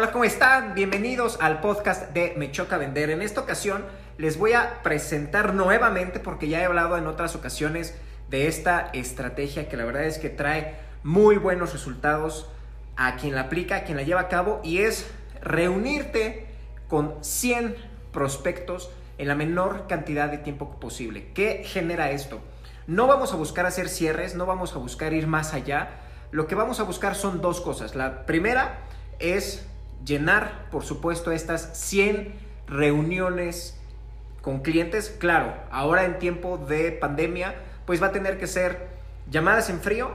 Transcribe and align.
Hola, 0.00 0.12
¿cómo 0.12 0.24
están? 0.24 0.74
Bienvenidos 0.74 1.36
al 1.42 1.60
podcast 1.60 2.14
de 2.14 2.32
Me 2.38 2.50
Choca 2.50 2.78
Vender. 2.78 3.10
En 3.10 3.20
esta 3.20 3.42
ocasión 3.42 3.84
les 4.16 4.38
voy 4.38 4.54
a 4.54 4.82
presentar 4.82 5.52
nuevamente, 5.52 6.20
porque 6.20 6.48
ya 6.48 6.62
he 6.62 6.64
hablado 6.64 6.96
en 6.96 7.06
otras 7.06 7.36
ocasiones 7.36 7.94
de 8.30 8.46
esta 8.46 8.88
estrategia 8.94 9.68
que 9.68 9.76
la 9.76 9.84
verdad 9.84 10.04
es 10.04 10.16
que 10.16 10.30
trae 10.30 10.76
muy 11.02 11.36
buenos 11.36 11.74
resultados 11.74 12.48
a 12.96 13.16
quien 13.16 13.34
la 13.34 13.42
aplica, 13.42 13.76
a 13.76 13.84
quien 13.84 13.98
la 13.98 14.02
lleva 14.02 14.22
a 14.22 14.28
cabo, 14.28 14.62
y 14.64 14.78
es 14.78 15.06
reunirte 15.42 16.46
con 16.88 17.22
100 17.22 17.76
prospectos 18.10 18.90
en 19.18 19.28
la 19.28 19.34
menor 19.34 19.86
cantidad 19.86 20.30
de 20.30 20.38
tiempo 20.38 20.80
posible. 20.80 21.30
¿Qué 21.34 21.62
genera 21.62 22.10
esto? 22.10 22.40
No 22.86 23.06
vamos 23.06 23.34
a 23.34 23.36
buscar 23.36 23.66
hacer 23.66 23.90
cierres, 23.90 24.34
no 24.34 24.46
vamos 24.46 24.74
a 24.74 24.78
buscar 24.78 25.12
ir 25.12 25.26
más 25.26 25.52
allá. 25.52 25.90
Lo 26.30 26.46
que 26.46 26.54
vamos 26.54 26.80
a 26.80 26.84
buscar 26.84 27.14
son 27.14 27.42
dos 27.42 27.60
cosas. 27.60 27.94
La 27.94 28.24
primera 28.24 28.78
es 29.18 29.66
llenar, 30.04 30.68
por 30.70 30.84
supuesto, 30.84 31.32
estas 31.32 31.76
100 31.78 32.32
reuniones 32.66 33.78
con 34.42 34.60
clientes. 34.60 35.14
Claro, 35.18 35.54
ahora 35.70 36.04
en 36.04 36.18
tiempo 36.18 36.58
de 36.58 36.92
pandemia, 36.92 37.54
pues 37.86 38.02
va 38.02 38.08
a 38.08 38.12
tener 38.12 38.38
que 38.38 38.46
ser 38.46 38.88
llamadas 39.30 39.70
en 39.70 39.80
frío 39.80 40.10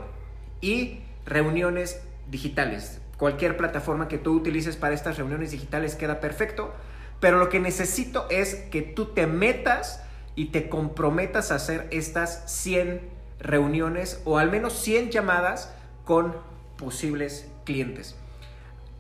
y 0.61 1.01
reuniones 1.25 2.01
digitales. 2.29 3.01
Cualquier 3.17 3.57
plataforma 3.57 4.07
que 4.07 4.17
tú 4.17 4.33
utilices 4.33 4.75
para 4.75 4.93
estas 4.93 5.17
reuniones 5.17 5.51
digitales 5.51 5.95
queda 5.95 6.19
perfecto, 6.19 6.73
pero 7.19 7.37
lo 7.37 7.49
que 7.49 7.59
necesito 7.59 8.27
es 8.29 8.55
que 8.55 8.81
tú 8.81 9.05
te 9.05 9.25
metas 9.25 10.01
y 10.35 10.47
te 10.47 10.67
comprometas 10.67 11.51
a 11.51 11.55
hacer 11.55 11.87
estas 11.91 12.43
100 12.51 13.01
reuniones 13.39 14.21
o 14.25 14.37
al 14.37 14.51
menos 14.51 14.73
100 14.73 15.11
llamadas 15.11 15.71
con 16.03 16.35
posibles 16.77 17.47
clientes. 17.63 18.15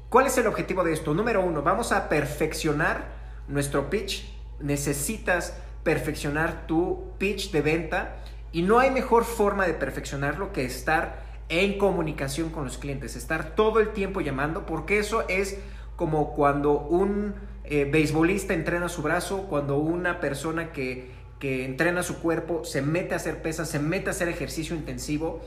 ¿Cuál 0.09 0.27
es 0.27 0.37
el 0.37 0.47
objetivo 0.47 0.83
de 0.83 0.93
esto? 0.93 1.13
Número 1.13 1.41
uno, 1.41 1.61
vamos 1.61 1.91
a 1.91 2.09
perfeccionar 2.09 3.05
nuestro 3.47 3.89
pitch. 3.89 4.31
Necesitas 4.59 5.57
perfeccionar 5.83 6.67
tu 6.67 7.11
pitch 7.17 7.51
de 7.51 7.61
venta 7.61 8.17
y 8.51 8.61
no 8.61 8.79
hay 8.79 8.91
mejor 8.91 9.25
forma 9.25 9.67
de 9.67 9.73
perfeccionarlo 9.73 10.53
que 10.53 10.63
estar 10.63 11.23
en 11.49 11.77
comunicación 11.77 12.49
con 12.49 12.63
los 12.63 12.77
clientes, 12.77 13.15
estar 13.15 13.55
todo 13.55 13.79
el 13.79 13.89
tiempo 13.89 14.21
llamando, 14.21 14.65
porque 14.65 14.97
eso 14.97 15.25
es 15.27 15.59
como 15.95 16.33
cuando 16.33 16.79
un 16.79 17.35
eh, 17.63 17.85
beisbolista 17.85 18.53
entrena 18.53 18.89
su 18.89 19.01
brazo, 19.01 19.43
cuando 19.47 19.77
una 19.77 20.19
persona 20.19 20.71
que, 20.71 21.11
que 21.39 21.65
entrena 21.65 22.03
su 22.03 22.19
cuerpo 22.19 22.63
se 22.63 22.81
mete 22.81 23.13
a 23.13 23.17
hacer 23.17 23.41
pesas, 23.41 23.69
se 23.69 23.79
mete 23.79 24.09
a 24.09 24.11
hacer 24.11 24.29
ejercicio 24.29 24.75
intensivo. 24.75 25.41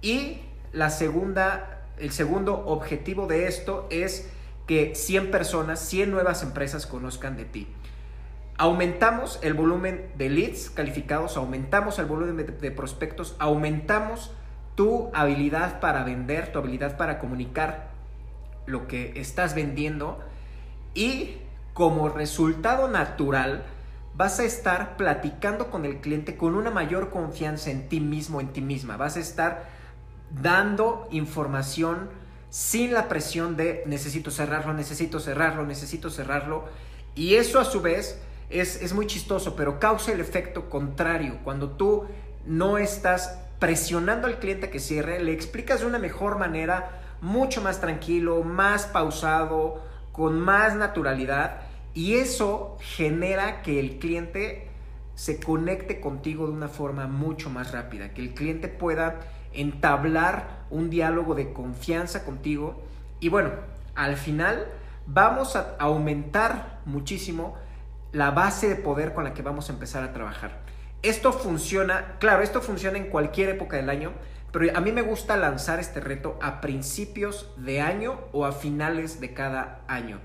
Y 0.00 0.40
la 0.72 0.90
segunda 0.90 1.81
el 1.98 2.10
segundo 2.10 2.64
objetivo 2.66 3.26
de 3.26 3.46
esto 3.46 3.86
es 3.90 4.28
que 4.66 4.94
100 4.94 5.30
personas, 5.30 5.80
100 5.80 6.10
nuevas 6.10 6.42
empresas 6.42 6.86
conozcan 6.86 7.36
de 7.36 7.44
ti. 7.44 7.68
Aumentamos 8.58 9.38
el 9.42 9.54
volumen 9.54 10.10
de 10.16 10.28
leads 10.28 10.70
calificados, 10.70 11.36
aumentamos 11.36 11.98
el 11.98 12.06
volumen 12.06 12.36
de, 12.36 12.70
prospectos, 12.70 13.34
aumentamos 13.38 14.30
tu 14.74 15.10
habilidad 15.14 15.80
para 15.80 16.04
vender, 16.04 16.52
tu 16.52 16.58
habilidad 16.58 16.96
para 16.96 17.18
comunicar 17.18 17.90
lo 18.66 18.86
que 18.86 19.12
estás 19.16 19.54
vendiendo 19.54 20.20
y 20.94 21.38
como 21.72 22.08
resultado 22.08 22.88
natural 22.88 23.64
vas 24.14 24.38
a 24.38 24.44
estar 24.44 24.96
platicando 24.96 25.70
con 25.70 25.84
el 25.84 26.00
cliente 26.00 26.36
con 26.36 26.54
una 26.54 26.70
mayor 26.70 27.10
confianza 27.10 27.70
en 27.70 27.88
ti 27.88 28.00
mismo, 28.00 28.40
en 28.40 28.52
ti 28.52 28.60
misma. 28.60 28.96
Vas 28.96 29.16
a 29.16 29.20
estar 29.20 29.64
dando 30.40 31.08
información 31.10 32.10
sin 32.50 32.92
la 32.92 33.08
presión 33.08 33.56
de 33.56 33.82
necesito 33.86 34.30
cerrarlo, 34.30 34.74
necesito 34.74 35.20
cerrarlo, 35.20 35.64
necesito 35.64 36.10
cerrarlo. 36.10 36.64
Y 37.14 37.34
eso 37.34 37.58
a 37.58 37.64
su 37.64 37.80
vez 37.80 38.20
es, 38.50 38.92
muy 38.92 39.06
chistoso, 39.06 39.56
pero 39.56 39.80
causa 39.80 40.12
el 40.12 40.20
efecto 40.20 40.68
contrario. 40.68 41.38
Cuando 41.44 41.70
tú 41.70 42.04
no 42.44 42.78
estás 42.78 43.38
presionando 43.58 44.26
al 44.26 44.38
cliente 44.38 44.70
que 44.70 44.80
cierre, 44.80 45.20
le 45.20 45.32
explicas 45.32 45.80
de 45.80 45.86
una 45.86 45.98
mejor 45.98 46.38
manera, 46.38 47.00
mucho 47.20 47.62
más 47.62 47.80
tranquilo, 47.80 48.42
más 48.42 48.84
pausado, 48.86 49.82
con 50.12 50.38
más 50.38 50.76
naturalidad. 50.76 51.62
Y 51.94 52.14
eso 52.14 52.76
genera 52.80 53.62
que 53.62 53.80
el 53.80 53.98
cliente 53.98 54.68
se 55.14 55.40
conecte 55.40 56.00
contigo 56.00 56.46
de 56.46 56.52
una 56.52 56.68
forma 56.68 57.06
mucho 57.06 57.48
más 57.48 57.72
rápida, 57.72 58.12
que 58.12 58.22
el 58.22 58.34
cliente 58.34 58.68
pueda 58.68 59.20
entablar 59.54 60.64
un 60.70 60.90
diálogo 60.90 61.34
de 61.34 61.52
confianza 61.52 62.24
contigo 62.24 62.82
y 63.20 63.28
bueno, 63.28 63.50
al 63.94 64.16
final 64.16 64.66
vamos 65.06 65.56
a 65.56 65.76
aumentar 65.78 66.80
muchísimo 66.84 67.56
la 68.12 68.30
base 68.30 68.68
de 68.68 68.76
poder 68.76 69.14
con 69.14 69.24
la 69.24 69.34
que 69.34 69.42
vamos 69.42 69.70
a 69.70 69.72
empezar 69.72 70.02
a 70.02 70.12
trabajar. 70.12 70.60
Esto 71.02 71.32
funciona, 71.32 72.16
claro, 72.20 72.42
esto 72.42 72.60
funciona 72.60 72.98
en 72.98 73.08
cualquier 73.08 73.48
época 73.48 73.76
del 73.76 73.90
año, 73.90 74.12
pero 74.52 74.76
a 74.76 74.80
mí 74.80 74.92
me 74.92 75.02
gusta 75.02 75.36
lanzar 75.36 75.80
este 75.80 76.00
reto 76.00 76.38
a 76.42 76.60
principios 76.60 77.52
de 77.56 77.80
año 77.80 78.20
o 78.32 78.44
a 78.44 78.52
finales 78.52 79.20
de 79.20 79.34
cada 79.34 79.80
año. 79.88 80.20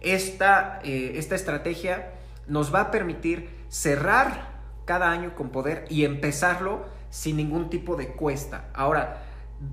Esta, 0.00 0.80
eh, 0.84 1.12
esta 1.16 1.34
estrategia 1.34 2.12
nos 2.46 2.74
va 2.74 2.80
a 2.80 2.90
permitir 2.90 3.50
cerrar 3.68 4.52
cada 4.84 5.10
año 5.10 5.34
con 5.34 5.50
poder 5.50 5.84
y 5.88 6.04
empezarlo 6.04 6.86
sin 7.12 7.36
ningún 7.36 7.68
tipo 7.68 7.94
de 7.94 8.08
cuesta. 8.08 8.70
Ahora, 8.72 9.22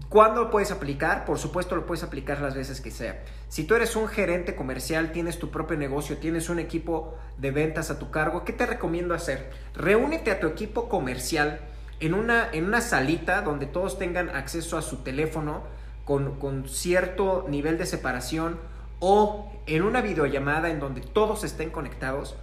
¿cuándo 0.10 0.44
lo 0.44 0.50
puedes 0.52 0.72
aplicar? 0.72 1.24
Por 1.24 1.40
supuesto 1.40 1.74
lo 1.74 1.86
puedes 1.86 2.04
aplicar 2.04 2.42
las 2.42 2.54
veces 2.54 2.82
que 2.82 2.92
sea. 2.92 3.24
Si 3.48 3.64
tú 3.64 3.76
eres 3.76 3.96
un 3.96 4.10
gerente 4.10 4.56
comercial, 4.56 5.14
tienes 5.14 5.40
tu 5.40 5.50
propio 5.50 5.78
negocio, 5.78 6.18
tienes 6.18 6.50
un 6.50 6.60
equipo 6.60 7.18
de 7.38 7.52
ventas 7.52 7.92
a 7.92 7.98
tu 7.98 8.12
cargo, 8.12 8.44
¿qué 8.44 8.52
te 8.52 8.66
recomiendo 8.66 9.14
hacer? 9.14 9.52
Reúnete 9.74 10.32
a 10.32 10.42
tu 10.42 10.48
equipo 10.48 10.90
comercial 10.90 11.62
en 12.02 12.14
una, 12.14 12.50
en 12.52 12.66
una 12.66 12.82
salita 12.82 13.42
donde 13.42 13.68
todos 13.68 13.98
tengan 13.98 14.30
acceso 14.30 14.78
a 14.78 14.82
su 14.82 14.98
teléfono 14.98 15.64
con, 16.04 16.40
con 16.40 16.68
cierto 16.68 17.46
nivel 17.48 17.78
de 17.78 17.86
separación 17.86 18.60
o 19.00 19.50
en 19.66 19.84
una 19.84 20.02
videollamada 20.02 20.70
en 20.70 20.82
donde 20.82 21.00
todos 21.00 21.46
estén 21.46 21.70
conectados 21.70 22.36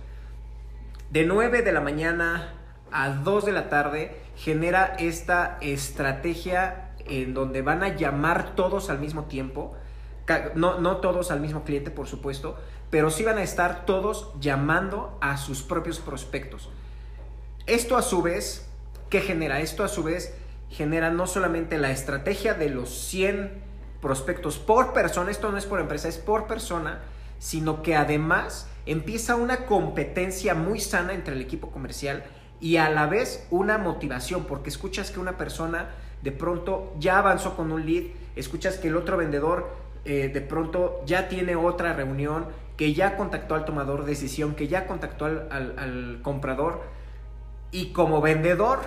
de 1.10 1.26
9 1.26 1.60
de 1.60 1.72
la 1.72 1.82
mañana 1.82 2.54
a 2.96 3.10
2 3.10 3.44
de 3.44 3.52
la 3.52 3.68
tarde 3.68 4.16
genera 4.36 4.96
esta 4.98 5.58
estrategia 5.60 6.92
en 7.04 7.34
donde 7.34 7.60
van 7.60 7.82
a 7.82 7.94
llamar 7.94 8.56
todos 8.56 8.88
al 8.88 8.98
mismo 8.98 9.24
tiempo. 9.24 9.74
No, 10.54 10.80
no 10.80 10.96
todos 10.96 11.30
al 11.30 11.40
mismo 11.40 11.62
cliente, 11.62 11.90
por 11.90 12.08
supuesto, 12.08 12.56
pero 12.88 13.10
sí 13.10 13.22
van 13.22 13.36
a 13.36 13.42
estar 13.42 13.84
todos 13.84 14.32
llamando 14.40 15.18
a 15.20 15.36
sus 15.36 15.62
propios 15.62 15.98
prospectos. 15.98 16.70
Esto 17.66 17.98
a 17.98 18.02
su 18.02 18.22
vez, 18.22 18.66
¿qué 19.10 19.20
genera? 19.20 19.60
Esto 19.60 19.84
a 19.84 19.88
su 19.88 20.02
vez 20.02 20.34
genera 20.70 21.10
no 21.10 21.26
solamente 21.26 21.76
la 21.76 21.90
estrategia 21.90 22.54
de 22.54 22.70
los 22.70 22.88
100 22.88 23.62
prospectos 24.00 24.58
por 24.58 24.94
persona, 24.94 25.30
esto 25.30 25.52
no 25.52 25.58
es 25.58 25.66
por 25.66 25.80
empresa, 25.80 26.08
es 26.08 26.16
por 26.16 26.46
persona, 26.46 27.02
sino 27.38 27.82
que 27.82 27.94
además 27.94 28.68
empieza 28.86 29.36
una 29.36 29.66
competencia 29.66 30.54
muy 30.54 30.80
sana 30.80 31.12
entre 31.12 31.34
el 31.34 31.42
equipo 31.42 31.70
comercial 31.70 32.24
y 32.60 32.76
a 32.76 32.88
la 32.90 33.06
vez 33.06 33.46
una 33.50 33.78
motivación, 33.78 34.44
porque 34.44 34.70
escuchas 34.70 35.10
que 35.10 35.20
una 35.20 35.36
persona 35.36 35.90
de 36.22 36.32
pronto 36.32 36.94
ya 36.98 37.18
avanzó 37.18 37.56
con 37.56 37.72
un 37.72 37.86
lead, 37.86 38.04
escuchas 38.34 38.78
que 38.78 38.88
el 38.88 38.96
otro 38.96 39.16
vendedor 39.16 39.68
eh, 40.04 40.28
de 40.28 40.40
pronto 40.40 41.02
ya 41.04 41.28
tiene 41.28 41.56
otra 41.56 41.92
reunión, 41.92 42.46
que 42.76 42.94
ya 42.94 43.16
contactó 43.16 43.54
al 43.54 43.64
tomador 43.64 44.04
de 44.04 44.10
decisión, 44.10 44.54
que 44.54 44.68
ya 44.68 44.86
contactó 44.86 45.24
al, 45.24 46.20
comprador 46.22 46.82
y 47.72 47.92
como 47.92 48.20
vendedor 48.20 48.80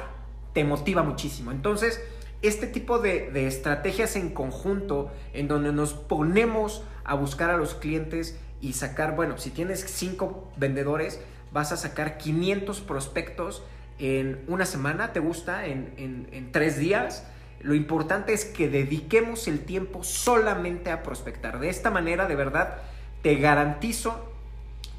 te 0.53 0.63
motiva 0.63 1.03
muchísimo. 1.03 1.51
Entonces, 1.51 2.01
este 2.41 2.67
tipo 2.67 2.99
de, 2.99 3.31
de, 3.31 3.47
estrategias 3.47 4.15
en 4.15 4.29
conjunto, 4.29 5.11
en 5.33 5.47
donde 5.47 5.73
nos 5.73 5.93
ponemos 5.93 6.83
a 7.03 7.15
buscar 7.15 7.49
a 7.49 7.57
los 7.57 7.75
clientes 7.75 8.39
y 8.61 8.73
sacar, 8.73 9.15
bueno, 9.15 9.37
si 9.37 9.51
tienes 9.51 9.81
cinco 9.81 10.49
vendedores, 10.55 11.19
vas 11.51 11.71
a 11.71 11.77
sacar 11.77 12.17
500 12.17 12.81
prospectos 12.81 13.63
en 13.99 14.43
una 14.47 14.65
semana, 14.65 15.13
¿te 15.13 15.19
gusta? 15.19 15.65
En, 15.65 16.49
tres 16.51 16.79
días. 16.79 17.25
Lo 17.61 17.75
importante 17.75 18.33
es 18.33 18.45
que 18.45 18.69
dediquemos 18.69 19.47
el 19.47 19.59
tiempo 19.59 20.03
solamente 20.03 20.91
a 20.91 21.03
prospectar. 21.03 21.59
De 21.59 21.69
esta 21.69 21.91
manera, 21.91 22.27
de 22.27 22.35
verdad, 22.35 22.77
te 23.21 23.35
garantizo 23.35 24.31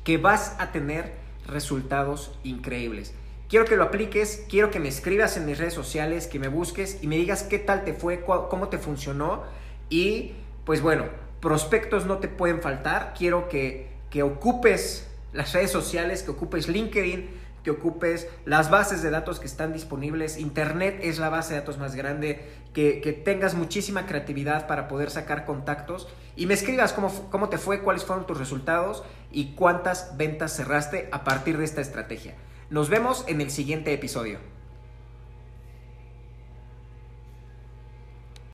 que 0.05 0.19
vas 0.19 0.57
a 0.59 0.71
tener 0.71 1.13
resultados 1.47 2.39
increíbles. 2.45 3.15
Quiero 3.49 3.65
que 3.65 3.77
lo 3.77 3.85
apliques, 3.85 4.45
quiero 4.49 4.71
que 4.71 4.79
me 4.79 4.89
escribas 4.89 5.37
en 5.37 5.47
mis 5.47 5.59
redes 5.59 5.75
sociales, 5.75 6.27
que 6.27 6.39
me 6.39 6.49
busques 6.49 6.99
y 7.03 7.07
me 7.07 7.17
digas 7.17 7.43
qué 7.43 7.59
tal 7.59 7.85
te 7.85 7.95
fue, 7.95 8.21
cómo 8.21 8.69
te 8.69 8.79
funcionó. 8.79 9.43
Y 9.89 10.35
pues 10.65 10.83
bueno, 10.83 11.07
prospectos 11.41 12.05
no 12.07 12.19
te 12.19 12.29
pueden 12.29 12.61
faltar. 12.61 13.15
Quiero 13.17 13.49
que, 13.49 13.89
que 14.11 14.23
ocupes 14.23 15.10
las 15.33 15.53
redes 15.53 15.71
sociales, 15.71 16.23
que 16.23 16.31
ocupes 16.31 16.69
LinkedIn, 16.69 17.31
que 17.63 17.71
ocupes, 17.71 18.29
las 18.47 18.71
bases 18.71 19.03
de 19.03 19.11
datos 19.11 19.39
que 19.39 19.47
están 19.47 19.73
disponibles. 19.73 20.39
Internet 20.39 21.01
es 21.03 21.19
la 21.19 21.29
base 21.29 21.55
de 21.55 21.61
datos 21.61 21.79
más 21.79 21.95
grande, 21.95 22.49
que, 22.73 23.01
que 23.01 23.13
tengas 23.13 23.55
muchísima 23.55 24.07
creatividad 24.07 24.67
para 24.67 24.89
poder 24.89 25.11
sacar 25.11 25.45
contactos 25.45 26.09
y 26.37 26.47
me 26.47 26.55
escribas 26.55 26.93
cómo, 26.93 27.11
cómo 27.31 27.49
te 27.49 27.59
fue, 27.59 27.83
cuáles 27.83 28.05
fueron 28.05 28.27
tus 28.27 28.39
resultados 28.39 29.03
y 29.31 29.55
cuántas 29.55 30.17
ventas 30.17 30.57
cerraste 30.57 31.09
a 31.13 31.25
partir 31.25 31.59
de 31.59 31.65
esta 31.65 31.81
estrategia. 31.81 32.35
Nos 32.71 32.89
vemos 32.89 33.25
en 33.27 33.41
el 33.41 33.51
siguiente 33.51 33.93
episodio. 33.93 34.39